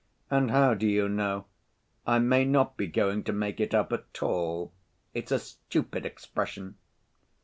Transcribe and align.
And 0.31 0.49
how 0.49 0.73
do 0.73 0.87
you 0.87 1.07
know? 1.07 1.45
I 2.07 2.17
may 2.17 2.43
not 2.43 2.75
be 2.75 2.87
going 2.87 3.23
to 3.25 3.31
make 3.31 3.59
it 3.59 3.75
up 3.75 3.93
at 3.93 4.23
all. 4.23 4.71
It's 5.13 5.31
a 5.31 5.37
stupid 5.37 6.07
expression." 6.07 6.77